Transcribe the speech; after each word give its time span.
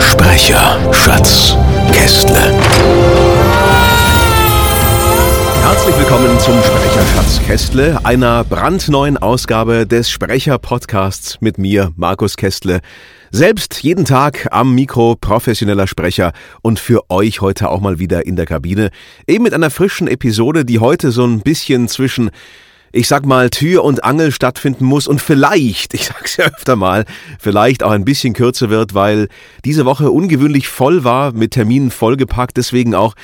Sprecher 0.00 0.92
Schatz 0.92 1.54
Kästle. 1.92 2.54
Herzlich 5.62 5.98
willkommen 5.98 6.40
zum 6.40 6.58
Sprecher 6.62 7.06
Schatz 7.14 7.40
Kästle, 7.46 8.04
einer 8.04 8.44
brandneuen 8.44 9.18
Ausgabe 9.18 9.86
des 9.86 10.10
Sprecher 10.10 10.58
Podcasts 10.58 11.38
mit 11.40 11.58
mir, 11.58 11.92
Markus 11.96 12.36
Kästle. 12.36 12.80
Selbst 13.30 13.82
jeden 13.82 14.06
Tag 14.06 14.48
am 14.50 14.74
Mikro 14.74 15.16
professioneller 15.20 15.86
Sprecher 15.86 16.32
und 16.62 16.80
für 16.80 17.10
euch 17.10 17.42
heute 17.42 17.68
auch 17.68 17.80
mal 17.80 17.98
wieder 17.98 18.26
in 18.26 18.36
der 18.36 18.46
Kabine. 18.46 18.90
Eben 19.26 19.44
mit 19.44 19.54
einer 19.54 19.70
frischen 19.70 20.08
Episode, 20.08 20.64
die 20.64 20.78
heute 20.78 21.10
so 21.10 21.24
ein 21.24 21.40
bisschen 21.40 21.88
zwischen 21.88 22.30
ich 22.92 23.06
sag 23.06 23.24
mal, 23.24 23.50
Tür 23.50 23.84
und 23.84 24.04
Angel 24.04 24.32
stattfinden 24.32 24.84
muss 24.84 25.06
und 25.06 25.20
vielleicht, 25.20 25.94
ich 25.94 26.06
sag's 26.06 26.36
ja 26.36 26.46
öfter 26.46 26.76
mal, 26.76 27.04
vielleicht 27.38 27.82
auch 27.82 27.90
ein 27.90 28.04
bisschen 28.04 28.34
kürzer 28.34 28.70
wird, 28.70 28.94
weil 28.94 29.28
diese 29.64 29.84
Woche 29.84 30.10
ungewöhnlich 30.10 30.68
voll 30.68 31.04
war, 31.04 31.32
mit 31.32 31.52
Terminen 31.52 31.90
vollgepackt, 31.90 32.56
deswegen 32.56 32.94
auch 32.94 33.14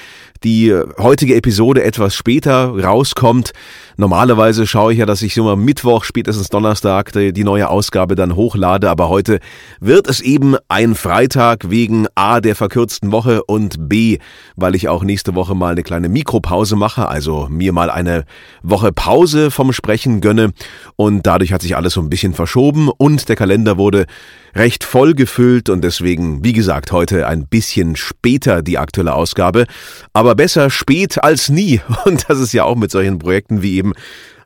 die 0.45 0.75
heutige 0.99 1.35
Episode 1.35 1.83
etwas 1.83 2.15
später 2.15 2.69
rauskommt. 2.69 3.53
Normalerweise 3.97 4.67
schaue 4.67 4.93
ich 4.93 4.99
ja, 4.99 5.07
dass 5.07 5.23
ich 5.23 5.35
so 5.35 5.45
mal 5.45 5.57
Mittwoch, 5.57 6.05
spätestens 6.05 6.49
Donnerstag 6.49 7.13
die, 7.13 7.33
die 7.33 7.45
neue 7.45 7.69
Ausgabe 7.69 8.15
dann 8.15 8.37
hochlade, 8.37 8.91
aber 8.91 9.09
heute 9.09 9.41
wird 9.81 10.09
es 10.09 10.21
eben 10.21 10.57
ein 10.69 10.95
Freitag 10.95 11.71
wegen 11.71 12.07
A 12.15 12.41
der 12.41 12.57
verkürzten 12.57 13.13
Woche 13.13 13.43
und 13.45 13.89
B, 13.89 14.19
weil 14.57 14.75
ich 14.75 14.89
auch 14.89 15.03
nächste 15.03 15.35
Woche 15.35 15.55
mal 15.55 15.73
eine 15.73 15.83
kleine 15.83 16.09
Mikropause 16.09 16.77
mache, 16.77 17.09
also 17.09 17.47
mir 17.51 17.73
mal 17.73 17.91
eine 17.91 18.25
Woche 18.63 18.93
Pause 18.93 19.51
vom 19.51 19.73
Sprechen 19.73 20.21
gönne 20.21 20.51
und 20.97 21.27
dadurch 21.27 21.53
hat 21.53 21.63
sich 21.63 21.77
alles 21.77 21.95
so 21.95 22.01
ein 22.01 22.11
bisschen 22.11 22.35
verschoben 22.35 22.89
und 22.89 23.29
der 23.29 23.37
Kalender 23.37 23.79
wurde 23.79 24.07
recht 24.57 24.85
voll 24.85 25.15
gefüllt 25.15 25.69
und 25.69 25.83
deswegen, 25.83 26.43
wie 26.43 26.53
gesagt, 26.55 26.91
heute 26.91 27.27
ein 27.27 27.47
bisschen 27.47 27.95
später 27.95 28.63
die 28.63 28.79
aktuelle 28.79 29.15
Ausgabe. 29.15 29.67
Aber 30.13 30.35
besser 30.35 30.71
spät 30.71 31.23
als 31.23 31.49
nie. 31.49 31.81
Und 32.05 32.25
das 32.29 32.41
ist 32.41 32.53
ja 32.53 32.65
auch 32.65 32.77
mit 32.77 32.91
solchen 32.91 33.19
Projekten 33.19 33.63
wie 33.63 33.77
eben 33.77 33.93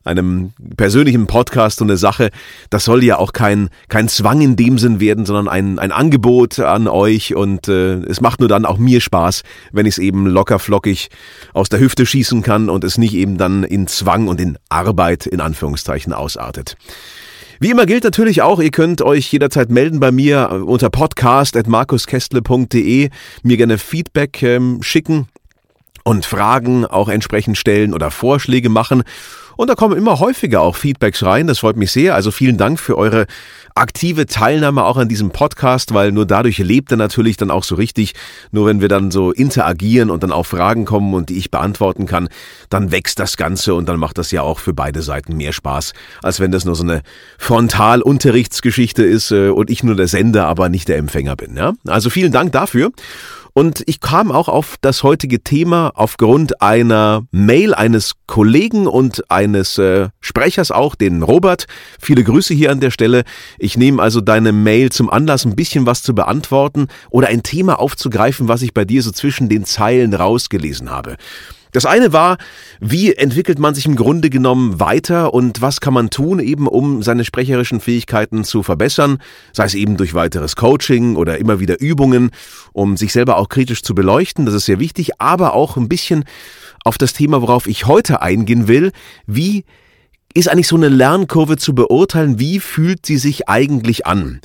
einem 0.03 0.53
persönlichen 0.77 1.27
Podcast 1.27 1.79
und 1.81 1.89
eine 1.89 1.97
Sache, 1.97 2.31
das 2.71 2.85
soll 2.85 3.03
ja 3.03 3.17
auch 3.17 3.33
kein, 3.33 3.69
kein 3.87 4.07
Zwang 4.07 4.41
in 4.41 4.55
dem 4.55 4.79
Sinn 4.79 4.99
werden, 4.99 5.27
sondern 5.27 5.47
ein, 5.47 5.77
ein 5.77 5.91
Angebot 5.91 6.59
an 6.59 6.87
euch 6.87 7.35
und 7.35 7.67
äh, 7.67 7.97
es 8.05 8.19
macht 8.19 8.39
nur 8.39 8.49
dann 8.49 8.65
auch 8.65 8.79
mir 8.79 8.99
Spaß, 8.99 9.43
wenn 9.71 9.85
ich 9.85 9.93
es 9.93 9.97
eben 9.99 10.25
locker 10.25 10.57
flockig 10.57 11.09
aus 11.53 11.69
der 11.69 11.79
Hüfte 11.79 12.07
schießen 12.07 12.41
kann 12.41 12.67
und 12.67 12.83
es 12.83 12.97
nicht 12.97 13.13
eben 13.13 13.37
dann 13.37 13.63
in 13.63 13.85
Zwang 13.85 14.27
und 14.27 14.41
in 14.41 14.57
Arbeit 14.69 15.27
in 15.27 15.39
Anführungszeichen 15.39 16.13
ausartet. 16.13 16.77
Wie 17.63 17.69
immer 17.69 17.85
gilt 17.85 18.03
natürlich 18.03 18.41
auch, 18.41 18.59
ihr 18.59 18.71
könnt 18.71 19.03
euch 19.03 19.31
jederzeit 19.31 19.69
melden 19.69 19.99
bei 19.99 20.11
mir 20.11 20.63
unter 20.65 20.89
podcast.markuskestle.de, 20.89 23.11
mir 23.43 23.57
gerne 23.57 23.77
Feedback 23.77 24.41
ähm, 24.41 24.79
schicken 24.81 25.27
und 26.03 26.25
Fragen 26.25 26.85
auch 26.85 27.09
entsprechend 27.09 27.57
stellen 27.57 27.93
oder 27.93 28.11
Vorschläge 28.11 28.69
machen. 28.69 29.03
Und 29.57 29.69
da 29.69 29.75
kommen 29.75 29.97
immer 29.97 30.19
häufiger 30.19 30.61
auch 30.61 30.75
Feedbacks 30.75 31.23
rein. 31.23 31.47
Das 31.47 31.59
freut 31.59 31.77
mich 31.77 31.91
sehr. 31.91 32.15
Also 32.15 32.31
vielen 32.31 32.57
Dank 32.57 32.79
für 32.79 32.97
eure 32.97 33.27
aktive 33.75 34.25
Teilnahme 34.25 34.83
auch 34.83 34.97
an 34.97 35.07
diesem 35.07 35.31
Podcast, 35.31 35.93
weil 35.93 36.11
nur 36.11 36.25
dadurch 36.25 36.57
lebt 36.57 36.91
er 36.91 36.97
natürlich 36.97 37.37
dann 37.37 37.51
auch 37.51 37.63
so 37.63 37.75
richtig. 37.75 38.13
Nur 38.51 38.65
wenn 38.65 38.81
wir 38.81 38.87
dann 38.87 39.11
so 39.11 39.31
interagieren 39.31 40.09
und 40.09 40.23
dann 40.23 40.31
auch 40.31 40.45
Fragen 40.45 40.85
kommen 40.85 41.13
und 41.13 41.29
die 41.29 41.37
ich 41.37 41.51
beantworten 41.51 42.05
kann, 42.05 42.27
dann 42.69 42.91
wächst 42.91 43.19
das 43.19 43.37
Ganze 43.37 43.75
und 43.75 43.87
dann 43.87 43.99
macht 43.99 44.17
das 44.17 44.31
ja 44.31 44.41
auch 44.41 44.59
für 44.59 44.73
beide 44.73 45.01
Seiten 45.01 45.37
mehr 45.37 45.53
Spaß, 45.53 45.93
als 46.21 46.39
wenn 46.39 46.51
das 46.51 46.65
nur 46.65 46.75
so 46.75 46.83
eine 46.83 47.01
Frontalunterrichtsgeschichte 47.37 49.03
ist 49.03 49.31
äh, 49.31 49.49
und 49.49 49.69
ich 49.69 49.83
nur 49.83 49.95
der 49.95 50.07
Sender, 50.07 50.47
aber 50.47 50.69
nicht 50.69 50.87
der 50.87 50.97
Empfänger 50.97 51.35
bin. 51.35 51.55
Ja? 51.55 51.73
Also 51.85 52.09
vielen 52.09 52.31
Dank 52.31 52.51
dafür. 52.51 52.91
Und 53.53 53.83
ich 53.85 53.99
kam 53.99 54.31
auch 54.31 54.47
auf 54.47 54.75
das 54.81 55.03
heutige 55.03 55.43
Thema 55.43 55.91
aufgrund 55.95 56.61
einer 56.61 57.23
Mail 57.31 57.73
eines 57.73 58.13
Kollegen 58.27 58.87
und 58.87 59.29
eines 59.29 59.77
äh, 59.77 60.09
Sprechers 60.21 60.71
auch, 60.71 60.95
den 60.95 61.21
Robert. 61.21 61.65
Viele 61.99 62.23
Grüße 62.23 62.53
hier 62.53 62.71
an 62.71 62.79
der 62.79 62.91
Stelle. 62.91 63.23
Ich 63.59 63.77
nehme 63.77 64.01
also 64.01 64.21
deine 64.21 64.53
Mail 64.53 64.91
zum 64.91 65.09
Anlass, 65.09 65.45
ein 65.45 65.55
bisschen 65.55 65.85
was 65.85 66.01
zu 66.01 66.15
beantworten 66.15 66.87
oder 67.09 67.27
ein 67.27 67.43
Thema 67.43 67.79
aufzugreifen, 67.79 68.47
was 68.47 68.61
ich 68.61 68.73
bei 68.73 68.85
dir 68.85 69.03
so 69.03 69.11
zwischen 69.11 69.49
den 69.49 69.65
Zeilen 69.65 70.13
rausgelesen 70.13 70.89
habe. 70.89 71.17
Das 71.71 71.85
eine 71.85 72.11
war, 72.11 72.37
wie 72.79 73.13
entwickelt 73.13 73.57
man 73.57 73.73
sich 73.73 73.85
im 73.85 73.95
Grunde 73.95 74.29
genommen 74.29 74.79
weiter 74.79 75.33
und 75.33 75.61
was 75.61 75.79
kann 75.79 75.93
man 75.93 76.09
tun, 76.09 76.39
eben 76.39 76.67
um 76.67 77.01
seine 77.01 77.23
sprecherischen 77.23 77.79
Fähigkeiten 77.79 78.43
zu 78.43 78.61
verbessern, 78.61 79.19
sei 79.53 79.65
es 79.65 79.73
eben 79.73 79.97
durch 79.97 80.13
weiteres 80.13 80.55
Coaching 80.55 81.15
oder 81.15 81.37
immer 81.37 81.59
wieder 81.59 81.79
Übungen, 81.79 82.31
um 82.73 82.97
sich 82.97 83.13
selber 83.13 83.37
auch 83.37 83.49
kritisch 83.49 83.83
zu 83.83 83.95
beleuchten, 83.95 84.45
das 84.45 84.55
ist 84.55 84.65
sehr 84.65 84.79
wichtig, 84.79 85.19
aber 85.19 85.53
auch 85.53 85.77
ein 85.77 85.87
bisschen 85.87 86.25
auf 86.83 86.97
das 86.97 87.13
Thema, 87.13 87.41
worauf 87.41 87.67
ich 87.67 87.85
heute 87.85 88.21
eingehen 88.21 88.67
will, 88.67 88.91
wie 89.25 89.63
ist 90.33 90.49
eigentlich 90.49 90.67
so 90.67 90.77
eine 90.77 90.89
Lernkurve 90.89 91.57
zu 91.57 91.75
beurteilen, 91.75 92.39
wie 92.39 92.59
fühlt 92.59 93.05
sie 93.05 93.17
sich 93.17 93.49
eigentlich 93.49 94.05
an? 94.05 94.41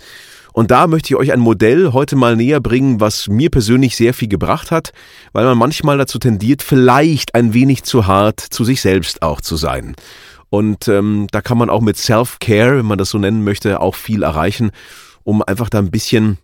Und 0.56 0.70
da 0.70 0.86
möchte 0.86 1.10
ich 1.10 1.16
euch 1.16 1.32
ein 1.32 1.40
Modell 1.40 1.92
heute 1.92 2.16
mal 2.16 2.34
näher 2.34 2.60
bringen, 2.60 2.98
was 2.98 3.28
mir 3.28 3.50
persönlich 3.50 3.94
sehr 3.94 4.14
viel 4.14 4.28
gebracht 4.28 4.70
hat, 4.70 4.94
weil 5.34 5.44
man 5.44 5.58
manchmal 5.58 5.98
dazu 5.98 6.18
tendiert, 6.18 6.62
vielleicht 6.62 7.34
ein 7.34 7.52
wenig 7.52 7.82
zu 7.82 8.06
hart 8.06 8.40
zu 8.40 8.64
sich 8.64 8.80
selbst 8.80 9.20
auch 9.20 9.42
zu 9.42 9.56
sein. 9.56 9.94
Und 10.48 10.88
ähm, 10.88 11.26
da 11.30 11.42
kann 11.42 11.58
man 11.58 11.68
auch 11.68 11.82
mit 11.82 11.98
Self-Care, 11.98 12.78
wenn 12.78 12.86
man 12.86 12.96
das 12.96 13.10
so 13.10 13.18
nennen 13.18 13.44
möchte, 13.44 13.80
auch 13.80 13.94
viel 13.94 14.22
erreichen, 14.22 14.70
um 15.24 15.42
einfach 15.42 15.68
da 15.68 15.76
ein 15.76 15.90
bisschen, 15.90 16.38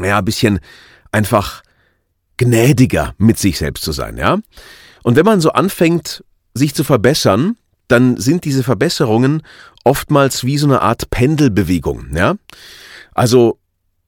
ja, 0.00 0.18
ein 0.18 0.24
bisschen 0.24 0.60
einfach 1.10 1.64
gnädiger 2.36 3.14
mit 3.18 3.40
sich 3.40 3.58
selbst 3.58 3.82
zu 3.82 3.90
sein, 3.90 4.16
ja. 4.16 4.38
Und 5.02 5.16
wenn 5.16 5.26
man 5.26 5.40
so 5.40 5.50
anfängt, 5.50 6.22
sich 6.54 6.72
zu 6.72 6.84
verbessern, 6.84 7.56
dann 7.88 8.16
sind 8.16 8.44
diese 8.44 8.62
Verbesserungen 8.62 9.42
oftmals 9.82 10.44
wie 10.44 10.56
so 10.56 10.68
eine 10.68 10.82
Art 10.82 11.10
Pendelbewegung, 11.10 12.14
ja. 12.14 12.36
Also 13.14 13.58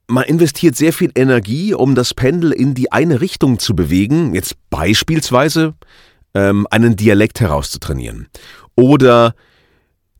man 0.07 0.23
investiert 0.23 0.75
sehr 0.75 0.93
viel 0.93 1.11
Energie, 1.15 1.73
um 1.73 1.95
das 1.95 2.13
Pendel 2.13 2.51
in 2.51 2.73
die 2.73 2.91
eine 2.91 3.19
Richtung 3.21 3.59
zu 3.59 3.75
bewegen, 3.75 4.33
jetzt 4.33 4.55
beispielsweise 4.69 5.73
ähm, 6.33 6.67
einen 6.71 6.95
Dialekt 6.95 7.41
herauszutrainieren 7.41 8.27
oder 8.75 9.33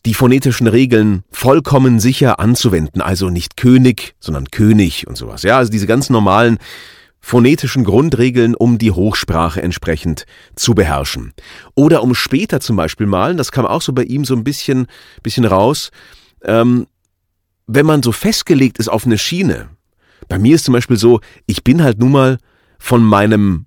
die 0.06 0.14
phonetischen 0.14 0.68
Regeln 0.68 1.24
vollkommen 1.31 2.00
sicher 2.00 2.40
anzuwenden, 2.40 3.02
also 3.02 3.30
nicht 3.30 3.58
König, 3.58 4.16
sondern 4.20 4.50
König 4.52 5.08
und 5.08 5.18
sowas. 5.18 5.44
Ja, 5.44 5.58
also 5.58 5.72
diese 5.72 5.88
ganz 5.88 6.09
normalen 6.09 6.59
phonetischen 7.19 7.84
Grundregeln, 7.84 8.56
um 8.56 8.78
die 8.78 8.92
Hochsprache 8.92 9.62
entsprechend 9.62 10.25
zu 10.56 10.75
beherrschen. 10.75 11.34
Oder 11.75 12.04
um 12.04 12.16
später 12.16 12.62
zum 12.62 12.78
Beispiel 12.78 13.06
mal, 13.06 13.36
das 13.36 13.52
kam 13.52 13.66
auch 13.66 13.81
so 13.81 13.92
bei 13.92 14.04
ihm 14.04 14.24
so 14.24 14.34
ein 14.34 14.46
bisschen, 14.46 14.88
bisschen 15.24 15.44
raus, 15.44 15.92
ähm, 16.44 16.88
wenn 17.68 17.86
man 17.86 18.02
so 18.02 18.12
festgelegt 18.12 18.80
ist 18.80 18.88
auf 18.88 19.06
eine 19.06 19.18
Schiene, 19.18 19.69
bei 20.28 20.40
mir 20.40 20.56
ist 20.56 20.66
zum 20.66 20.74
Beispiel 20.74 20.98
so, 20.98 21.22
ich 21.46 21.64
bin 21.64 21.84
halt 21.84 22.00
nun 22.00 22.12
mal 22.12 22.38
von 22.80 23.04
meinem 23.04 23.66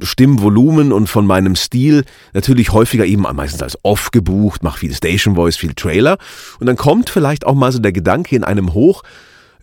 Stimmvolumen 0.00 0.92
und 0.92 1.06
von 1.08 1.26
meinem 1.26 1.54
Stil 1.54 2.04
natürlich 2.32 2.72
häufiger 2.72 3.04
eben 3.04 3.22
meistens 3.22 3.62
als 3.62 3.78
off 3.82 4.10
gebucht, 4.10 4.62
mache 4.62 4.78
viel 4.78 4.94
Station 4.94 5.34
Voice, 5.34 5.56
viel 5.56 5.74
Trailer 5.74 6.18
und 6.60 6.66
dann 6.66 6.76
kommt 6.76 7.10
vielleicht 7.10 7.46
auch 7.46 7.54
mal 7.54 7.72
so 7.72 7.78
der 7.78 7.92
Gedanke 7.92 8.34
in 8.34 8.44
einem 8.44 8.74
hoch, 8.74 9.02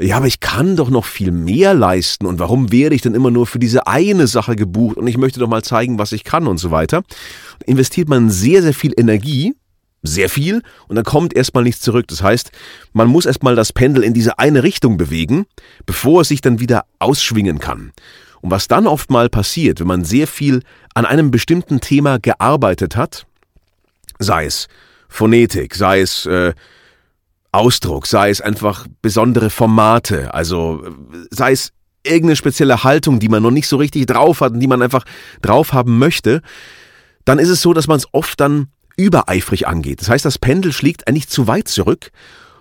ja, 0.01 0.15
aber 0.15 0.27
ich 0.27 0.39
kann 0.39 0.77
doch 0.77 0.89
noch 0.89 1.03
viel 1.03 1.31
mehr 1.31 1.73
leisten 1.73 2.25
und 2.25 2.39
warum 2.39 2.71
werde 2.71 2.95
ich 2.95 3.01
denn 3.01 3.15
immer 3.15 3.31
nur 3.31 3.47
für 3.47 3.59
diese 3.59 3.85
eine 3.87 4.27
Sache 4.27 4.55
gebucht 4.55 4.97
und 4.97 5.07
ich 5.07 5.17
möchte 5.17 5.39
doch 5.41 5.49
mal 5.49 5.63
zeigen, 5.63 5.99
was 5.99 6.13
ich 6.13 6.23
kann 6.23 6.47
und 6.47 6.57
so 6.57 6.71
weiter. 6.71 7.03
Investiert 7.65 8.07
man 8.07 8.29
sehr, 8.29 8.61
sehr 8.61 8.73
viel 8.73 8.93
Energie 8.95 9.55
sehr 10.01 10.29
viel 10.29 10.61
und 10.87 10.95
dann 10.95 11.05
kommt 11.05 11.35
erstmal 11.35 11.63
nichts 11.63 11.81
zurück. 11.81 12.07
Das 12.07 12.23
heißt, 12.23 12.51
man 12.93 13.07
muss 13.07 13.25
erstmal 13.25 13.55
das 13.55 13.73
Pendel 13.73 14.03
in 14.03 14.13
diese 14.13 14.39
eine 14.39 14.63
Richtung 14.63 14.97
bewegen, 14.97 15.45
bevor 15.85 16.21
es 16.21 16.29
sich 16.29 16.41
dann 16.41 16.59
wieder 16.59 16.85
ausschwingen 16.99 17.59
kann. 17.59 17.91
Und 18.41 18.51
was 18.51 18.67
dann 18.67 18.87
oft 18.87 19.11
mal 19.11 19.29
passiert, 19.29 19.79
wenn 19.79 19.87
man 19.87 20.05
sehr 20.05 20.27
viel 20.27 20.61
an 20.93 21.05
einem 21.05 21.31
bestimmten 21.31 21.81
Thema 21.81 22.19
gearbeitet 22.19 22.95
hat, 22.95 23.25
sei 24.17 24.45
es 24.45 24.67
Phonetik, 25.09 25.75
sei 25.75 26.01
es 26.01 26.25
äh, 26.25 26.53
Ausdruck, 27.51 28.05
sei 28.05 28.29
es 28.29 28.41
einfach 28.41 28.87
besondere 29.01 29.49
Formate, 29.49 30.33
also 30.33 30.83
sei 31.31 31.51
es 31.51 31.73
irgendeine 32.03 32.35
spezielle 32.35 32.83
Haltung, 32.83 33.19
die 33.19 33.29
man 33.29 33.43
noch 33.43 33.51
nicht 33.51 33.67
so 33.67 33.77
richtig 33.77 34.05
drauf 34.05 34.41
hat 34.41 34.53
und 34.53 34.59
die 34.59 34.67
man 34.67 34.81
einfach 34.81 35.03
drauf 35.41 35.73
haben 35.73 35.97
möchte, 35.97 36.41
dann 37.25 37.39
ist 37.39 37.49
es 37.49 37.61
so, 37.61 37.73
dass 37.73 37.87
man 37.87 37.97
es 37.97 38.07
oft 38.13 38.39
dann 38.39 38.67
übereifrig 38.99 39.65
angeht. 39.65 40.01
Das 40.01 40.09
heißt, 40.09 40.25
das 40.25 40.37
Pendel 40.37 40.73
schlägt 40.73 41.07
eigentlich 41.07 41.29
zu 41.29 41.47
weit 41.47 41.69
zurück 41.69 42.11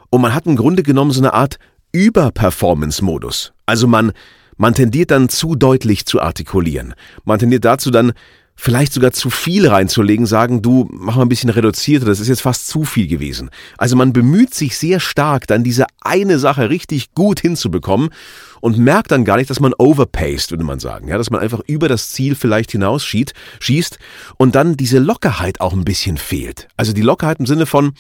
und 0.09 0.21
man 0.21 0.35
hat 0.35 0.47
im 0.47 0.55
Grunde 0.55 0.85
genommen 0.85 1.11
so 1.11 1.21
eine 1.21 1.35
Art 1.35 1.59
Überperformance-Modus. 1.91 3.53
Also 3.67 3.89
man, 3.89 4.13
man 4.57 4.75
tendiert 4.75 5.11
dann 5.11 5.29
zu 5.29 5.57
deutlich 5.57 6.07
zu 6.07 6.23
artikulieren. 6.23 6.95
Man 7.25 7.41
tendiert 7.41 7.65
dazu 7.65 7.91
dann 7.91 8.13
vielleicht 8.55 8.93
sogar 8.93 9.13
zu 9.13 9.31
viel 9.31 9.69
reinzulegen, 9.69 10.27
sagen, 10.27 10.63
du 10.63 10.89
mach 10.93 11.17
mal 11.17 11.23
ein 11.23 11.29
bisschen 11.29 11.51
reduzierter, 11.51 12.07
das 12.07 12.21
ist 12.21 12.29
jetzt 12.29 12.43
fast 12.43 12.69
zu 12.69 12.85
viel 12.85 13.09
gewesen. 13.09 13.51
Also 13.77 13.97
man 13.97 14.13
bemüht 14.13 14.55
sich 14.55 14.77
sehr 14.77 15.01
stark, 15.01 15.47
dann 15.49 15.65
diese 15.65 15.87
eine 16.01 16.39
Sache 16.39 16.71
richtig 16.71 17.15
gut 17.15 17.41
hinzubekommen 17.41 18.11
und 18.61 18.79
merkt 18.79 19.11
dann 19.11 19.25
gar 19.25 19.37
nicht, 19.37 19.51
dass 19.51 19.61
man 19.61 19.75
overpaced, 19.75 20.51
würde 20.51 20.65
man 20.65 20.81
sagen, 20.81 21.09
ja, 21.09 21.19
dass 21.19 21.31
man 21.31 21.41
einfach 21.41 21.61
über 21.67 21.89
das 21.89 22.11
Ziel 22.11 22.35
vielleicht 22.35 22.73
hinausschießt, 22.73 23.33
schießt 23.61 23.99
und 24.37 24.55
dann 24.55 24.77
diese 24.77 24.99
Lockerheit 24.99 25.61
auch 25.61 25.73
ein 25.73 25.85
bisschen 25.85 26.17
fehlt. 26.17 26.69
Also 26.77 26.93
die 26.93 27.03
Lockerheit 27.03 27.41
im 27.41 27.47
Sinne 27.47 27.67
von, 27.67 27.93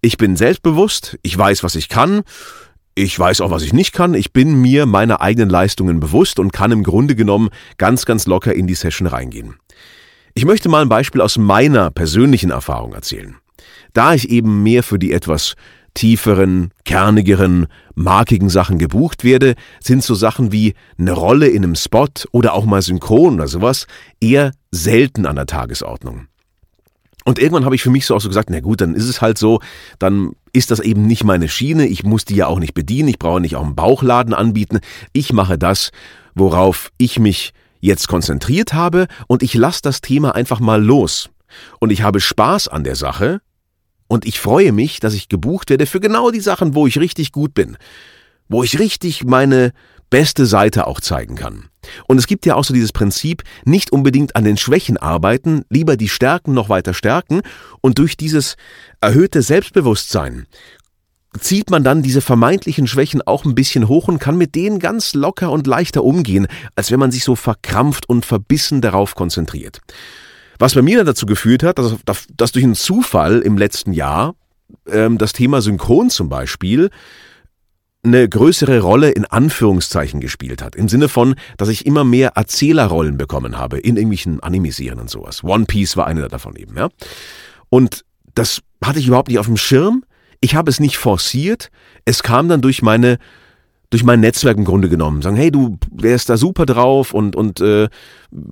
ich 0.00 0.16
bin 0.16 0.36
selbstbewusst, 0.36 1.18
ich 1.22 1.36
weiß, 1.36 1.62
was 1.62 1.74
ich 1.74 1.88
kann, 1.88 2.22
ich 2.94 3.18
weiß 3.18 3.40
auch, 3.40 3.50
was 3.50 3.62
ich 3.62 3.72
nicht 3.72 3.92
kann. 3.92 4.14
Ich 4.14 4.32
bin 4.32 4.60
mir 4.60 4.84
meiner 4.84 5.20
eigenen 5.20 5.48
Leistungen 5.48 6.00
bewusst 6.00 6.38
und 6.38 6.52
kann 6.52 6.72
im 6.72 6.82
Grunde 6.82 7.14
genommen 7.14 7.50
ganz, 7.78 8.04
ganz 8.04 8.26
locker 8.26 8.54
in 8.54 8.66
die 8.66 8.74
Session 8.74 9.06
reingehen. 9.06 9.54
Ich 10.34 10.44
möchte 10.44 10.68
mal 10.68 10.82
ein 10.82 10.88
Beispiel 10.88 11.20
aus 11.20 11.38
meiner 11.38 11.90
persönlichen 11.90 12.50
Erfahrung 12.50 12.92
erzählen. 12.92 13.36
Da 13.92 14.14
ich 14.14 14.28
eben 14.30 14.62
mehr 14.62 14.82
für 14.82 14.98
die 14.98 15.12
etwas 15.12 15.54
tieferen, 15.94 16.70
kernigeren, 16.84 17.66
markigen 17.94 18.48
Sachen 18.48 18.78
gebucht 18.78 19.24
werde, 19.24 19.54
sind 19.80 20.02
so 20.02 20.14
Sachen 20.14 20.52
wie 20.52 20.74
eine 20.98 21.12
Rolle 21.12 21.48
in 21.48 21.64
einem 21.64 21.74
Spot 21.74 22.08
oder 22.32 22.54
auch 22.54 22.64
mal 22.64 22.82
synchron 22.82 23.34
oder 23.34 23.48
sowas 23.48 23.86
eher 24.20 24.52
selten 24.70 25.26
an 25.26 25.36
der 25.36 25.46
Tagesordnung. 25.46 26.26
Und 27.24 27.38
irgendwann 27.38 27.64
habe 27.64 27.74
ich 27.74 27.82
für 27.82 27.90
mich 27.90 28.06
so 28.06 28.16
auch 28.16 28.20
so 28.20 28.28
gesagt, 28.28 28.48
na 28.50 28.60
gut, 28.60 28.80
dann 28.80 28.94
ist 28.94 29.08
es 29.08 29.20
halt 29.20 29.36
so, 29.36 29.60
dann 29.98 30.32
ist 30.52 30.70
das 30.70 30.80
eben 30.80 31.06
nicht 31.06 31.22
meine 31.22 31.48
Schiene, 31.48 31.86
ich 31.86 32.02
muss 32.02 32.24
die 32.24 32.36
ja 32.36 32.46
auch 32.46 32.58
nicht 32.58 32.74
bedienen, 32.74 33.08
ich 33.08 33.18
brauche 33.18 33.40
nicht 33.40 33.56
auch 33.56 33.64
einen 33.64 33.74
Bauchladen 33.74 34.32
anbieten, 34.32 34.80
ich 35.12 35.32
mache 35.32 35.58
das, 35.58 35.90
worauf 36.34 36.90
ich 36.96 37.18
mich 37.18 37.52
jetzt 37.80 38.08
konzentriert 38.08 38.72
habe 38.72 39.06
und 39.26 39.42
ich 39.42 39.54
lasse 39.54 39.82
das 39.82 40.00
Thema 40.00 40.34
einfach 40.34 40.60
mal 40.60 40.82
los. 40.82 41.30
Und 41.78 41.90
ich 41.90 42.02
habe 42.02 42.20
Spaß 42.20 42.68
an 42.68 42.84
der 42.84 42.96
Sache 42.96 43.40
und 44.10 44.26
ich 44.26 44.40
freue 44.40 44.72
mich, 44.72 44.98
dass 44.98 45.14
ich 45.14 45.28
gebucht 45.28 45.70
werde 45.70 45.86
für 45.86 46.00
genau 46.00 46.32
die 46.32 46.40
Sachen, 46.40 46.74
wo 46.74 46.88
ich 46.88 46.98
richtig 46.98 47.30
gut 47.30 47.54
bin, 47.54 47.76
wo 48.48 48.64
ich 48.64 48.80
richtig 48.80 49.24
meine 49.24 49.72
beste 50.10 50.46
Seite 50.46 50.88
auch 50.88 51.00
zeigen 51.00 51.36
kann. 51.36 51.68
Und 52.08 52.18
es 52.18 52.26
gibt 52.26 52.44
ja 52.44 52.56
auch 52.56 52.64
so 52.64 52.74
dieses 52.74 52.90
Prinzip, 52.90 53.44
nicht 53.64 53.92
unbedingt 53.92 54.34
an 54.34 54.42
den 54.42 54.56
Schwächen 54.56 54.96
arbeiten, 54.96 55.62
lieber 55.70 55.96
die 55.96 56.08
Stärken 56.08 56.52
noch 56.54 56.68
weiter 56.68 56.92
stärken 56.92 57.42
und 57.82 58.00
durch 58.00 58.16
dieses 58.16 58.56
erhöhte 59.00 59.42
Selbstbewusstsein 59.42 60.48
zieht 61.38 61.70
man 61.70 61.84
dann 61.84 62.02
diese 62.02 62.20
vermeintlichen 62.20 62.88
Schwächen 62.88 63.22
auch 63.22 63.44
ein 63.44 63.54
bisschen 63.54 63.86
hoch 63.86 64.08
und 64.08 64.18
kann 64.18 64.36
mit 64.36 64.56
denen 64.56 64.80
ganz 64.80 65.14
locker 65.14 65.52
und 65.52 65.68
leichter 65.68 66.02
umgehen, 66.02 66.48
als 66.74 66.90
wenn 66.90 66.98
man 66.98 67.12
sich 67.12 67.22
so 67.22 67.36
verkrampft 67.36 68.08
und 68.08 68.26
verbissen 68.26 68.80
darauf 68.80 69.14
konzentriert. 69.14 69.80
Was 70.60 70.74
bei 70.74 70.82
mir 70.82 70.98
dann 70.98 71.06
dazu 71.06 71.24
geführt 71.24 71.62
hat, 71.62 71.78
dass, 71.78 71.96
dass 72.36 72.52
durch 72.52 72.64
einen 72.64 72.74
Zufall 72.74 73.40
im 73.40 73.56
letzten 73.56 73.94
Jahr 73.94 74.34
ähm, 74.86 75.16
das 75.16 75.32
Thema 75.32 75.62
Synchron 75.62 76.10
zum 76.10 76.28
Beispiel 76.28 76.90
eine 78.02 78.28
größere 78.28 78.80
Rolle 78.80 79.10
in 79.10 79.24
Anführungszeichen 79.24 80.20
gespielt 80.20 80.62
hat. 80.62 80.76
Im 80.76 80.90
Sinne 80.90 81.08
von, 81.08 81.34
dass 81.56 81.70
ich 81.70 81.86
immer 81.86 82.04
mehr 82.04 82.32
Erzählerrollen 82.34 83.16
bekommen 83.16 83.56
habe 83.56 83.78
in 83.78 83.96
irgendwelchen 83.96 84.40
Anime-Serien 84.40 85.00
und 85.00 85.08
sowas. 85.08 85.42
One 85.42 85.64
Piece 85.64 85.96
war 85.96 86.06
eine 86.06 86.28
davon 86.28 86.54
eben, 86.56 86.76
ja. 86.76 86.90
Und 87.70 88.04
das 88.34 88.60
hatte 88.84 88.98
ich 88.98 89.06
überhaupt 89.06 89.28
nicht 89.28 89.38
auf 89.38 89.46
dem 89.46 89.56
Schirm. 89.56 90.04
Ich 90.42 90.54
habe 90.54 90.70
es 90.70 90.78
nicht 90.78 90.98
forciert. 90.98 91.70
Es 92.04 92.22
kam 92.22 92.48
dann 92.48 92.60
durch 92.60 92.82
meine 92.82 93.16
durch 93.88 94.04
mein 94.04 94.20
Netzwerk 94.20 94.58
im 94.58 94.64
Grunde 94.66 94.90
genommen. 94.90 95.22
Sagen, 95.22 95.36
hey, 95.36 95.50
du 95.50 95.78
wärst 95.90 96.28
da 96.28 96.36
super 96.36 96.66
drauf 96.66 97.12
und, 97.12 97.34
und 97.34 97.60
äh, 97.60 97.88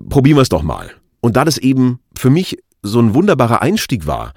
probieren 0.09 0.39
wir 0.39 0.43
es 0.43 0.49
doch 0.49 0.63
mal. 0.63 0.91
Und 1.21 1.37
da 1.37 1.45
das 1.45 1.59
eben 1.59 2.01
für 2.17 2.31
mich 2.31 2.59
so 2.83 3.01
ein 3.01 3.15
wunderbarer 3.15 3.63
Einstieg 3.63 4.07
war, 4.07 4.33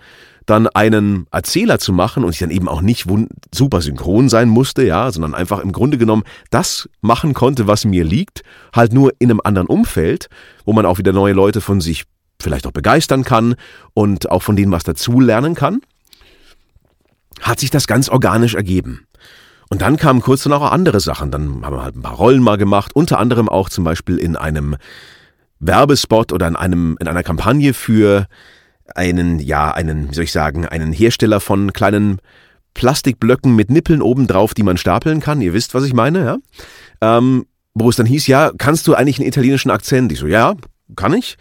dann 0.46 0.68
einen 0.68 1.28
Erzähler 1.32 1.80
zu 1.80 1.94
machen 1.94 2.24
und 2.24 2.32
ich 2.32 2.40
dann 2.40 2.50
eben 2.50 2.68
auch 2.68 2.82
nicht 2.82 3.06
super 3.54 3.82
synchron 3.82 4.28
sein 4.28 4.50
musste, 4.50 4.84
ja, 4.84 5.12
sondern 5.12 5.36
einfach 5.36 5.60
im 5.60 5.72
Grunde 5.72 5.98
genommen 5.98 6.24
das 6.50 6.90
machen 7.02 7.34
konnte, 7.34 7.68
was 7.68 7.86
mir 7.86 8.04
liegt, 8.04 8.42
halt 8.76 8.92
nur 8.92 9.14
in 9.20 9.30
einem 9.30 9.42
anderen 9.44 9.68
Umfeld, 9.68 10.28
wo 10.66 10.74
man 10.74 10.86
auch 10.86 10.98
wieder 10.98 11.14
neue 11.14 11.34
Leute 11.34 11.62
von 11.62 11.80
sich 11.80 12.06
vielleicht 12.42 12.66
auch 12.66 12.72
begeistern 12.72 13.24
kann 13.24 13.56
und 13.94 14.32
auch 14.32 14.42
von 14.42 14.56
denen 14.56 14.72
was 14.72 14.84
dazulernen 14.84 15.54
kann, 15.54 15.82
hat 17.42 17.60
sich 17.60 17.70
das 17.70 17.88
ganz 17.88 18.10
organisch 18.10 18.56
ergeben. 18.56 19.06
Und 19.70 19.82
dann 19.82 19.96
kamen 19.96 20.22
kurz 20.22 20.44
danach 20.44 20.62
auch 20.62 20.72
andere 20.72 21.00
Sachen. 21.00 21.32
Dann 21.32 21.64
haben 21.64 21.76
wir 21.76 21.84
halt 21.84 21.96
ein 21.96 22.02
paar 22.02 22.16
Rollen 22.16 22.44
mal 22.44 22.58
gemacht, 22.58 22.94
unter 22.94 23.20
anderem 23.20 23.48
auch 23.48 23.70
zum 23.70 23.86
Beispiel 23.86 24.18
in 24.18 24.36
einem 24.36 24.76
Werbespot 25.62 26.34
oder 26.34 26.48
in 26.48 26.56
einem, 26.56 26.98
in 27.00 27.08
einer 27.08 27.24
Kampagne 27.24 27.74
für 27.74 28.28
einen, 28.96 29.40
ja, 29.40 29.72
einen, 29.72 30.10
wie 30.10 30.16
soll 30.16 30.26
ich 30.26 30.32
sagen, 30.32 30.66
einen 30.66 30.92
Hersteller 30.92 31.40
von 31.40 31.72
kleinen 31.72 32.20
Plastikblöcken 32.74 33.56
mit 33.56 33.70
Nippeln 33.70 34.02
obendrauf, 34.02 34.54
die 34.54 34.64
man 34.64 34.78
stapeln 34.78 35.20
kann. 35.20 35.42
Ihr 35.42 35.54
wisst, 35.54 35.74
was 35.74 35.84
ich 35.84 35.94
meine, 35.94 36.26
ja? 36.26 36.38
Ähm, 37.02 37.46
wo 37.74 37.90
es 37.90 37.96
dann 37.96 38.06
hieß, 38.06 38.28
ja, 38.28 38.52
kannst 38.58 38.88
du 38.88 38.96
eigentlich 38.96 39.20
einen 39.20 39.28
italienischen 39.28 39.72
Akzent? 39.72 40.12
Ich 40.12 40.20
so, 40.20 40.28
ja, 40.28 40.56
kann 40.96 41.14
ich. 41.14 41.38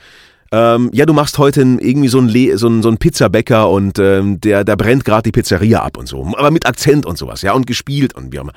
Ähm, 0.52 0.90
ja, 0.92 1.06
du 1.06 1.12
machst 1.12 1.38
heute 1.38 1.60
irgendwie 1.60 2.08
so 2.08 2.18
einen, 2.18 2.58
so 2.58 2.66
einen, 2.66 2.82
so 2.82 2.88
einen 2.88 2.98
Pizzabäcker 2.98 3.70
und 3.70 3.98
ähm, 3.98 4.40
der, 4.40 4.64
der 4.64 4.76
brennt 4.76 5.04
gerade 5.04 5.22
die 5.22 5.32
Pizzeria 5.32 5.82
ab 5.82 5.96
und 5.96 6.06
so. 6.06 6.24
Aber 6.36 6.50
mit 6.50 6.66
Akzent 6.66 7.06
und 7.06 7.18
sowas, 7.18 7.42
ja, 7.42 7.52
und 7.52 7.66
gespielt 7.66 8.14
und 8.14 8.32
wie 8.32 8.38
auch 8.38 8.44
immer. 8.44 8.52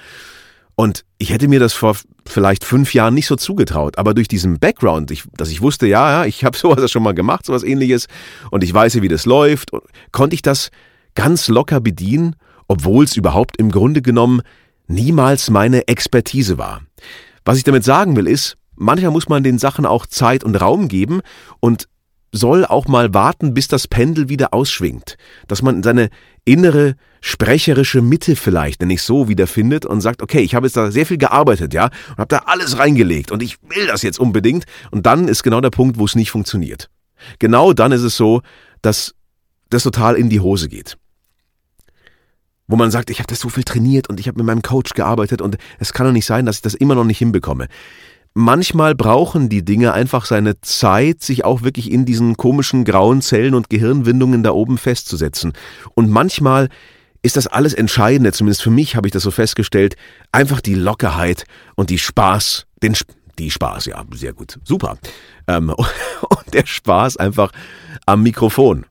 Und 0.75 1.05
ich 1.19 1.31
hätte 1.31 1.47
mir 1.47 1.59
das 1.59 1.73
vor 1.73 1.95
vielleicht 2.27 2.63
fünf 2.63 2.93
Jahren 2.93 3.13
nicht 3.13 3.27
so 3.27 3.35
zugetraut, 3.35 3.97
aber 3.97 4.13
durch 4.13 4.27
diesen 4.27 4.59
Background, 4.59 5.11
ich, 5.11 5.23
dass 5.35 5.49
ich 5.49 5.61
wusste, 5.61 5.87
ja, 5.87 6.11
ja, 6.11 6.25
ich 6.25 6.43
habe 6.43 6.57
sowas 6.57 6.91
schon 6.91 7.03
mal 7.03 7.13
gemacht, 7.13 7.45
sowas 7.45 7.63
ähnliches, 7.63 8.07
und 8.51 8.63
ich 8.63 8.73
weiß, 8.73 9.01
wie 9.01 9.07
das 9.07 9.25
läuft, 9.25 9.71
konnte 10.11 10.33
ich 10.33 10.41
das 10.41 10.69
ganz 11.15 11.47
locker 11.47 11.79
bedienen, 11.79 12.35
obwohl 12.67 13.05
es 13.05 13.15
überhaupt 13.15 13.57
im 13.57 13.71
Grunde 13.71 14.01
genommen 14.01 14.41
niemals 14.87 15.49
meine 15.49 15.87
Expertise 15.87 16.57
war. 16.57 16.81
Was 17.45 17.57
ich 17.57 17.63
damit 17.63 17.83
sagen 17.83 18.15
will, 18.15 18.27
ist, 18.27 18.57
manchmal 18.75 19.11
muss 19.11 19.29
man 19.29 19.43
den 19.43 19.59
Sachen 19.59 19.85
auch 19.85 20.05
Zeit 20.05 20.43
und 20.43 20.55
Raum 20.55 20.87
geben 20.87 21.21
und 21.59 21.87
soll 22.33 22.65
auch 22.65 22.87
mal 22.87 23.13
warten, 23.13 23.53
bis 23.53 23.69
das 23.69 23.87
Pendel 23.87 24.27
wieder 24.27 24.53
ausschwingt, 24.53 25.17
dass 25.47 25.61
man 25.61 25.83
seine 25.83 26.09
innere 26.43 26.95
sprecherische 27.21 28.01
Mitte 28.01 28.35
vielleicht, 28.35 28.81
nenne 28.81 28.95
ich 28.95 29.03
so, 29.03 29.29
wiederfindet 29.29 29.85
und 29.85 30.01
sagt, 30.01 30.21
okay, 30.21 30.41
ich 30.41 30.55
habe 30.55 30.65
jetzt 30.65 30.75
da 30.75 30.91
sehr 30.91 31.05
viel 31.05 31.19
gearbeitet, 31.19 31.73
ja, 31.73 31.85
und 32.09 32.17
habe 32.17 32.27
da 32.27 32.37
alles 32.47 32.77
reingelegt 32.79 33.31
und 33.31 33.41
ich 33.41 33.59
will 33.61 33.87
das 33.87 34.01
jetzt 34.01 34.19
unbedingt 34.19 34.65
und 34.91 35.05
dann 35.05 35.29
ist 35.29 35.43
genau 35.43 35.61
der 35.61 35.69
Punkt, 35.69 35.97
wo 35.97 36.05
es 36.05 36.15
nicht 36.15 36.31
funktioniert. 36.31 36.89
Genau 37.39 37.71
dann 37.71 37.93
ist 37.93 38.01
es 38.01 38.17
so, 38.17 38.41
dass 38.81 39.13
das 39.69 39.83
total 39.83 40.15
in 40.15 40.29
die 40.29 40.41
Hose 40.41 40.67
geht. 40.67 40.97
Wo 42.67 42.75
man 42.75 42.91
sagt, 42.91 43.09
ich 43.09 43.19
habe 43.19 43.27
das 43.27 43.39
so 43.39 43.49
viel 43.49 43.63
trainiert 43.63 44.09
und 44.09 44.19
ich 44.19 44.27
habe 44.27 44.37
mit 44.37 44.47
meinem 44.47 44.61
Coach 44.63 44.93
gearbeitet 44.93 45.41
und 45.41 45.57
es 45.79 45.93
kann 45.93 46.07
doch 46.07 46.13
nicht 46.13 46.25
sein, 46.25 46.45
dass 46.45 46.57
ich 46.57 46.61
das 46.61 46.73
immer 46.73 46.95
noch 46.95 47.05
nicht 47.05 47.19
hinbekomme 47.19 47.67
manchmal 48.33 48.95
brauchen 48.95 49.49
die 49.49 49.63
Dinge 49.63 49.93
einfach 49.93 50.25
seine 50.25 50.59
Zeit, 50.61 51.21
sich 51.21 51.45
auch 51.45 51.61
wirklich 51.61 51.91
in 51.91 52.05
diesen 52.05 52.35
komischen 52.37 52.85
grauen 52.85 53.21
Zellen 53.21 53.53
und 53.53 53.69
Gehirnwindungen 53.69 54.43
da 54.43 54.51
oben 54.51 54.77
festzusetzen. 54.77 55.53
Und 55.95 56.09
manchmal 56.09 56.69
ist 57.21 57.37
das 57.37 57.47
alles 57.47 57.73
Entscheidende, 57.73 58.33
zumindest 58.33 58.63
für 58.63 58.69
mich 58.69 58.95
habe 58.95 59.07
ich 59.07 59.13
das 59.13 59.23
so 59.23 59.31
festgestellt, 59.31 59.95
einfach 60.31 60.61
die 60.61 60.75
Lockerheit 60.75 61.45
und 61.75 61.89
die 61.89 61.99
Spaß, 61.99 62.65
den 62.81 62.95
die 63.39 63.49
Spaß, 63.49 63.85
ja, 63.85 64.03
sehr 64.13 64.33
gut, 64.33 64.59
super. 64.63 64.97
Ähm, 65.47 65.69
und 66.29 66.53
der 66.53 66.65
Spaß 66.65 67.17
einfach 67.17 67.51
am 68.05 68.23
Mikrofon. 68.23 68.85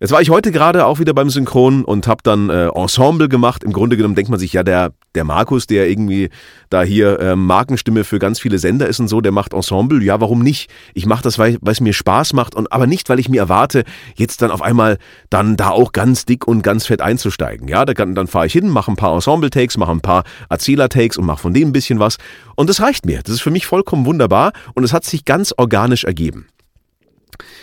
Jetzt 0.00 0.12
war 0.12 0.22
ich 0.22 0.30
heute 0.30 0.50
gerade 0.50 0.86
auch 0.86 0.98
wieder 0.98 1.12
beim 1.12 1.28
Synchron 1.28 1.84
und 1.84 2.06
habe 2.06 2.22
dann 2.22 2.48
äh, 2.48 2.68
Ensemble 2.68 3.28
gemacht. 3.28 3.62
Im 3.62 3.72
Grunde 3.72 3.98
genommen 3.98 4.14
denkt 4.14 4.30
man 4.30 4.40
sich, 4.40 4.54
ja, 4.54 4.62
der, 4.62 4.92
der 5.14 5.24
Markus, 5.24 5.66
der 5.66 5.88
irgendwie 5.88 6.30
da 6.68 6.82
hier 6.82 7.18
äh, 7.18 7.36
Markenstimme 7.36 8.04
für 8.04 8.18
ganz 8.18 8.38
viele 8.38 8.58
Sender 8.58 8.86
ist 8.86 9.00
und 9.00 9.08
so, 9.08 9.20
der 9.20 9.32
macht 9.32 9.52
Ensemble. 9.52 10.02
Ja, 10.02 10.20
warum 10.20 10.40
nicht? 10.40 10.70
Ich 10.94 11.06
mache 11.06 11.22
das, 11.22 11.38
weil, 11.38 11.58
es 11.66 11.80
mir 11.80 11.92
Spaß 11.92 12.32
macht 12.32 12.54
und 12.54 12.72
aber 12.72 12.86
nicht, 12.86 13.08
weil 13.08 13.18
ich 13.18 13.28
mir 13.28 13.40
erwarte, 13.40 13.84
jetzt 14.14 14.42
dann 14.42 14.50
auf 14.50 14.62
einmal 14.62 14.98
dann 15.28 15.56
da 15.56 15.70
auch 15.70 15.92
ganz 15.92 16.24
dick 16.26 16.46
und 16.46 16.62
ganz 16.62 16.86
fett 16.86 17.00
einzusteigen. 17.00 17.68
Ja, 17.68 17.84
da 17.84 17.92
dann 17.92 18.26
fahre 18.26 18.46
ich 18.46 18.52
hin, 18.52 18.68
mache 18.68 18.90
ein 18.90 18.96
paar 18.96 19.14
Ensemble-Takes, 19.14 19.76
mache 19.76 19.92
ein 19.92 20.00
paar 20.00 20.24
Erzähler-Takes 20.48 21.18
und 21.18 21.26
mache 21.26 21.40
von 21.40 21.54
dem 21.54 21.68
ein 21.68 21.72
bisschen 21.72 21.98
was. 21.98 22.18
Und 22.54 22.70
das 22.70 22.80
reicht 22.80 23.04
mir. 23.04 23.20
Das 23.22 23.34
ist 23.34 23.40
für 23.40 23.50
mich 23.50 23.66
vollkommen 23.66 24.06
wunderbar 24.06 24.52
und 24.74 24.84
es 24.84 24.92
hat 24.92 25.04
sich 25.04 25.24
ganz 25.24 25.52
organisch 25.56 26.04
ergeben. 26.04 26.46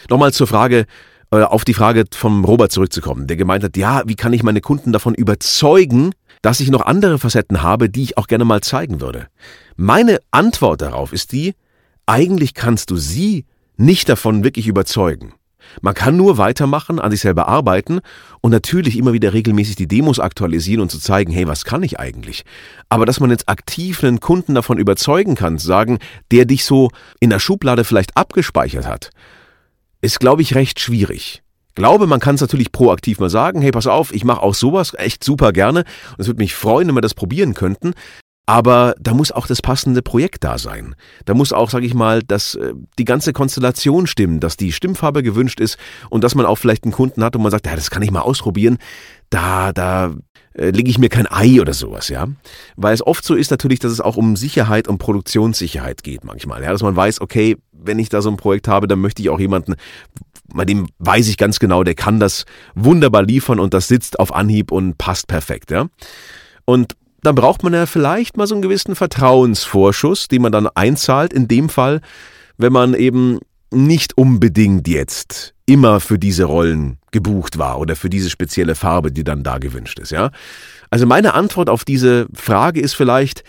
Nochmal 0.10 0.34
zur 0.34 0.48
Frage, 0.48 0.86
äh, 1.32 1.42
auf 1.42 1.66
die 1.66 1.74
Frage 1.74 2.06
vom 2.14 2.46
Robert 2.46 2.72
zurückzukommen, 2.72 3.28
der 3.28 3.38
gemeint 3.38 3.64
hat, 3.64 3.76
ja, 3.76 4.04
wie 4.06 4.16
kann 4.16 4.34
ich 4.34 4.44
meine 4.44 4.62
Kunden 4.62 4.94
davon 4.94 5.14
überzeugen, 5.14 6.14
dass 6.48 6.62
ich 6.62 6.72
noch 6.72 6.86
andere 6.86 7.20
Facetten 7.20 7.62
habe, 7.62 7.90
die 7.90 8.04
ich 8.04 8.18
auch 8.18 8.28
gerne 8.28 8.46
mal 8.46 8.62
zeigen 8.62 9.02
würde. 9.02 9.28
Meine 9.76 10.20
Antwort 10.32 10.82
darauf 10.82 11.12
ist 11.12 11.34
die, 11.34 11.56
eigentlich 12.06 12.54
kannst 12.54 12.90
du 12.90 12.96
sie 12.96 13.44
nicht 13.76 14.08
davon 14.08 14.46
wirklich 14.46 14.66
überzeugen. 14.66 15.34
Man 15.82 15.94
kann 15.94 16.16
nur 16.16 16.38
weitermachen, 16.38 17.02
an 17.02 17.12
sich 17.12 17.20
selber 17.20 17.50
arbeiten 17.50 18.00
und 18.40 18.52
natürlich 18.52 18.98
immer 18.98 19.12
wieder 19.12 19.34
regelmäßig 19.34 19.76
die 19.76 19.90
Demos 19.90 20.22
aktualisieren 20.22 20.80
und 20.80 20.90
zu 20.90 21.00
zeigen, 21.00 21.34
hey, 21.34 21.48
was 21.48 21.66
kann 21.66 21.84
ich 21.84 22.00
eigentlich? 22.00 22.46
Aber 22.88 23.06
dass 23.06 23.20
man 23.20 23.30
jetzt 23.30 23.50
aktiv 23.50 24.02
einen 24.02 24.22
Kunden 24.22 24.56
davon 24.56 24.78
überzeugen 24.78 25.36
kann, 25.36 25.60
zu 25.60 25.68
sagen, 25.68 26.00
der 26.32 26.46
dich 26.46 26.64
so 26.64 26.92
in 27.20 27.30
der 27.30 27.40
Schublade 27.40 27.84
vielleicht 27.84 28.16
abgespeichert 28.16 28.88
hat, 28.88 29.10
ist, 30.00 30.22
glaube 30.22 30.44
ich, 30.44 30.56
recht 30.56 30.80
schwierig. 30.80 31.44
Glaube, 31.78 32.08
man 32.08 32.20
kann 32.20 32.34
es 32.34 32.42
natürlich 32.42 32.72
proaktiv 32.72 33.20
mal 33.20 33.30
sagen, 33.30 33.62
hey, 33.62 33.70
pass 33.70 33.86
auf, 33.86 34.12
ich 34.12 34.24
mache 34.24 34.42
auch 34.42 34.56
sowas 34.56 34.96
echt 34.98 35.24
super 35.24 35.54
gerne 35.54 35.82
und 35.82 36.20
es 36.20 36.26
würde 36.26 36.42
mich 36.42 36.56
freuen, 36.56 36.88
wenn 36.88 36.96
wir 36.96 37.02
das 37.02 37.14
probieren 37.14 37.54
könnten. 37.54 37.94
Aber 38.48 38.96
da 39.00 39.14
muss 39.14 39.32
auch 39.32 39.46
das 39.46 39.62
passende 39.62 40.02
Projekt 40.02 40.44
da 40.44 40.58
sein. 40.58 40.96
Da 41.26 41.36
muss 41.36 41.54
auch, 41.54 41.70
sage 41.70 41.86
ich 41.86 41.94
mal, 41.94 42.24
dass 42.24 42.56
äh, 42.56 42.74
die 42.98 43.06
ganze 43.06 43.32
Konstellation 43.32 44.08
stimmen, 44.08 44.40
dass 44.40 44.58
die 44.58 44.72
Stimmfarbe 44.72 45.22
gewünscht 45.22 45.60
ist 45.60 45.78
und 46.10 46.24
dass 46.24 46.34
man 46.34 46.48
auch 46.48 46.56
vielleicht 46.56 46.84
einen 46.84 46.94
Kunden 46.94 47.24
hat 47.24 47.36
und 47.36 47.44
man 47.44 47.52
sagt, 47.52 47.68
ja, 47.68 47.76
das 47.76 47.92
kann 47.92 48.02
ich 48.02 48.10
mal 48.10 48.22
ausprobieren. 48.22 48.80
Da, 49.30 49.72
da 49.72 50.16
äh, 50.54 50.72
lege 50.72 50.90
ich 50.90 50.98
mir 50.98 51.10
kein 51.10 51.28
Ei 51.30 51.62
oder 51.62 51.74
sowas, 51.74 52.10
ja. 52.10 52.28
Weil 52.76 52.96
es 52.96 53.06
oft 53.06 53.24
so 53.24 53.36
ist 53.36 53.52
natürlich, 53.52 53.78
dass 53.78 53.92
es 53.92 54.02
auch 54.02 54.18
um 54.18 54.36
Sicherheit 54.36 54.88
und 54.88 54.98
Produktionssicherheit 54.98 56.04
geht 56.04 56.24
manchmal. 56.24 56.64
Ja, 56.64 56.72
dass 56.72 56.82
man 56.82 56.96
weiß, 56.96 57.22
okay, 57.22 57.58
wenn 57.72 58.00
ich 58.00 58.10
da 58.10 58.24
so 58.24 58.32
ein 58.32 58.38
Projekt 58.38 58.68
habe, 58.68 58.88
dann 58.88 59.00
möchte 59.00 59.22
ich 59.22 59.30
auch 59.30 59.40
jemanden, 59.40 59.76
bei 60.54 60.66
dem 60.66 60.88
weiß 61.00 61.28
ich 61.28 61.38
ganz 61.38 61.60
genau, 61.60 61.84
der 61.84 61.96
kann 61.96 62.20
das 62.20 62.46
wunderbar 62.76 63.24
liefern 63.24 63.60
und 63.60 63.74
das 63.74 63.88
sitzt 63.88 64.20
auf 64.20 64.34
Anhieb 64.34 64.72
und 64.72 64.98
passt 64.98 65.28
perfekt, 65.28 65.72
ja. 65.72 65.88
Und 66.66 66.96
dann 67.24 67.36
braucht 67.36 67.64
man 67.64 67.74
ja 67.74 67.86
vielleicht 67.86 68.38
mal 68.38 68.48
so 68.48 68.56
einen 68.56 68.62
gewissen 68.62 68.96
Vertrauensvorschuss, 68.96 70.28
den 70.28 70.42
man 70.42 70.52
dann 70.52 70.68
einzahlt, 70.68 71.34
in 71.34 71.48
dem 71.48 71.70
Fall, 71.70 72.02
wenn 72.58 72.72
man 72.72 72.94
eben 72.94 73.40
nicht 73.72 74.18
unbedingt 74.18 74.88
jetzt 74.88 75.54
immer 75.66 76.00
für 76.00 76.18
diese 76.18 76.46
Rollen 76.46 76.98
gebucht 77.12 77.58
war 77.58 77.80
oder 77.80 77.96
für 77.96 78.10
diese 78.10 78.30
spezielle 78.30 78.76
Farbe, 78.76 79.12
die 79.12 79.24
dann 79.24 79.44
da 79.44 79.58
gewünscht 79.58 80.00
ist, 80.00 80.12
ja. 80.12 80.32
Also 80.90 81.06
meine 81.06 81.34
Antwort 81.34 81.70
auf 81.70 81.84
diese 81.84 82.28
Frage 82.34 82.80
ist 82.80 82.94
vielleicht, 82.94 83.44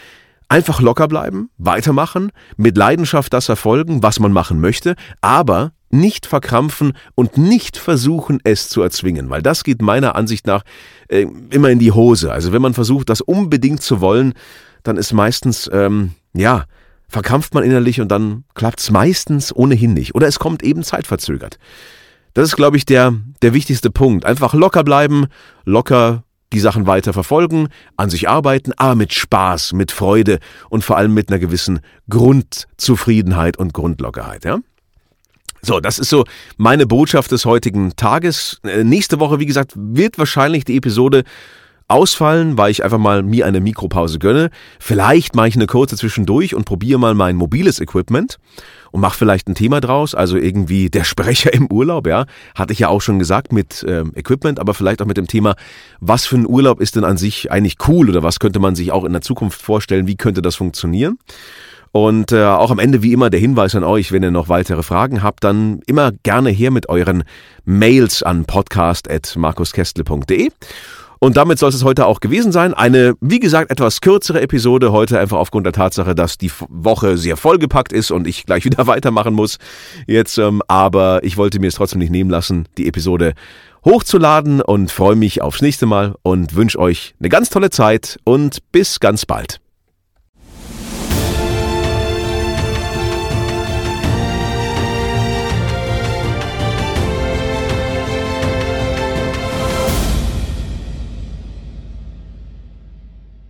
einfach 0.49 0.81
locker 0.81 1.09
bleiben, 1.09 1.51
weitermachen, 1.59 2.33
mit 2.57 2.77
Leidenschaft 2.77 3.33
das 3.33 3.47
verfolgen, 3.47 4.03
was 4.03 4.19
man 4.19 4.33
machen 4.33 4.61
möchte, 4.61 4.97
aber 5.21 5.73
nicht 5.91 6.27
verkrampfen 6.27 6.93
und 7.15 7.39
nicht 7.39 7.77
versuchen, 7.77 8.41
es 8.45 8.69
zu 8.69 8.83
erzwingen, 8.83 9.31
weil 9.31 9.43
das 9.43 9.65
geht 9.65 9.83
meiner 9.83 10.17
Ansicht 10.17 10.47
nach 10.47 10.63
äh, 11.09 11.27
immer 11.51 11.71
in 11.71 11.79
die 11.79 11.93
Hose. 11.93 12.33
Also 12.33 12.53
wenn 12.53 12.63
man 12.63 12.75
versucht, 12.75 13.09
das 13.09 13.21
unbedingt 13.21 13.83
zu 13.83 14.01
wollen, 14.01 14.35
dann 14.83 14.97
ist 14.97 15.13
meistens, 15.13 15.69
ähm, 15.73 16.13
ja, 16.35 16.65
verkrampft 17.09 17.55
man 17.55 17.65
innerlich 17.65 18.01
und 18.01 18.09
dann 18.09 18.45
klappt 18.55 18.81
es 18.81 18.91
meistens 18.91 19.55
ohnehin 19.55 19.95
nicht. 19.95 20.15
Oder 20.15 20.29
es 20.29 20.39
kommt 20.39 20.63
eben 20.63 20.83
zeitverzögert. 20.83 21.59
Das 22.35 22.45
ist, 22.47 22.57
glaube 22.57 22.77
ich, 22.77 22.85
der, 22.85 23.15
der 23.43 23.55
wichtigste 23.55 23.91
Punkt. 23.91 24.25
Einfach 24.25 24.55
locker 24.55 24.85
bleiben, 24.85 25.27
locker 25.65 26.25
die 26.53 26.61
Sachen 26.61 26.87
weiter 26.87 27.13
verfolgen, 27.13 27.69
an 27.97 28.11
sich 28.11 28.29
arbeiten, 28.29 28.73
aber 28.77 28.95
mit 28.95 29.13
Spaß, 29.13 29.73
mit 29.73 29.93
Freude 29.93 30.39
und 30.71 30.83
vor 30.83 30.97
allem 30.97 31.13
mit 31.13 31.31
einer 31.31 31.39
gewissen 31.39 31.81
Grundzufriedenheit 32.09 33.59
und 33.59 33.75
Grundlockerheit, 33.75 34.45
ja? 34.45 34.59
So, 35.63 35.81
das 35.81 35.99
ist 35.99 36.11
so 36.11 36.25
meine 36.57 36.87
Botschaft 36.87 37.33
des 37.33 37.45
heutigen 37.45 37.97
Tages. 37.97 38.61
Äh, 38.65 38.85
nächste 38.85 39.21
Woche, 39.21 39.39
wie 39.41 39.47
gesagt, 39.47 39.73
wird 39.77 40.19
wahrscheinlich 40.19 40.65
die 40.65 40.77
Episode 40.77 41.25
ausfallen, 41.89 42.59
weil 42.59 42.71
ich 42.71 42.85
einfach 42.85 42.99
mal 42.99 43.23
mir 43.23 43.47
eine 43.47 43.61
Mikropause 43.61 44.19
gönne. 44.19 44.51
Vielleicht 44.79 45.35
mache 45.35 45.49
ich 45.49 45.57
eine 45.57 45.67
kurze 45.67 45.97
zwischendurch 45.97 46.55
und 46.55 46.65
probiere 46.65 47.01
mal 47.01 47.15
mein 47.15 47.35
mobiles 47.35 47.81
Equipment 47.81 48.39
und 48.91 49.01
mache 49.01 49.17
vielleicht 49.17 49.49
ein 49.49 49.55
Thema 49.55 49.81
draus. 49.81 50.15
Also 50.15 50.37
irgendwie 50.37 50.91
der 50.91 51.05
Sprecher 51.05 51.53
im 51.55 51.67
Urlaub, 51.73 52.07
ja, 52.07 52.27
hatte 52.55 52.75
ich 52.75 52.81
ja 52.81 52.89
auch 52.89 53.01
schon 53.01 53.19
gesagt 53.19 53.53
mit 53.53 53.85
ähm, 53.89 54.13
Equipment, 54.15 54.61
aber 54.61 54.75
vielleicht 54.75 55.01
auch 55.01 55.07
mit 55.07 55.17
dem 55.17 55.27
Thema, 55.27 55.57
was 56.01 56.27
für 56.27 56.37
ein 56.37 56.47
Urlaub 56.47 56.81
ist 56.81 56.95
denn 56.95 57.05
an 57.05 57.17
sich 57.17 57.51
eigentlich 57.51 57.77
cool 57.89 58.11
oder 58.11 58.23
was 58.23 58.39
könnte 58.39 58.61
man 58.61 58.75
sich 58.75 58.93
auch 58.93 59.05
in 59.05 59.13
der 59.13 59.23
Zukunft 59.23 59.61
vorstellen, 59.61 60.07
wie 60.07 60.17
könnte 60.17 60.43
das 60.43 60.57
funktionieren? 60.57 61.19
Und 61.93 62.33
äh, 62.33 62.45
auch 62.45 62.71
am 62.71 62.79
Ende 62.79 63.03
wie 63.03 63.13
immer 63.13 63.31
der 63.31 63.41
Hinweis 63.41 63.75
an 63.75 63.85
euch, 63.85 64.13
wenn 64.13 64.23
ihr 64.23 64.31
noch 64.31 64.49
weitere 64.49 64.83
Fragen 64.83 65.23
habt, 65.23 65.45
dann 65.45 65.81
immer 65.87 66.13
gerne 66.23 66.51
her 66.51 66.71
mit 66.71 66.89
euren 66.89 67.25
Mails 67.65 68.23
an 68.23 68.45
podcast.markuskestle.de. 68.45 70.51
Und 71.21 71.37
damit 71.37 71.59
soll 71.59 71.71
es 71.71 71.83
heute 71.83 72.07
auch 72.07 72.21
gewesen 72.21 72.53
sein. 72.53 72.75
Eine, 72.75 73.15
wie 73.21 73.41
gesagt, 73.41 73.73
etwas 73.73 74.01
kürzere 74.01 74.41
Episode 74.41 74.93
heute 74.93 75.19
einfach 75.19 75.39
aufgrund 75.39 75.67
der 75.67 75.73
Tatsache, 75.73 76.15
dass 76.15 76.39
die 76.39 76.51
Woche 76.69 77.19
sehr 77.19 77.37
vollgepackt 77.37 77.93
ist 77.93 78.11
und 78.11 78.27
ich 78.27 78.47
gleich 78.47 78.65
wieder 78.65 78.87
weitermachen 78.87 79.35
muss 79.35 79.59
jetzt. 80.07 80.39
Ähm, 80.39 80.63
aber 80.69 81.25
ich 81.25 81.37
wollte 81.37 81.59
mir 81.59 81.69
es 81.69 81.75
trotzdem 81.75 81.99
nicht 81.99 82.13
nehmen 82.13 82.31
lassen, 82.31 82.69
die 82.77 82.87
Episode 82.87 83.35
hochzuladen 83.85 84.61
und 84.61 84.91
freue 84.91 85.17
mich 85.17 85.43
aufs 85.43 85.63
nächste 85.63 85.87
Mal 85.87 86.15
und 86.23 86.55
wünsche 86.55 86.79
euch 86.79 87.15
eine 87.19 87.29
ganz 87.29 87.51
tolle 87.51 87.71
Zeit 87.71 88.19
und 88.25 88.59
bis 88.73 89.01
ganz 89.01 89.27
bald. 89.27 89.61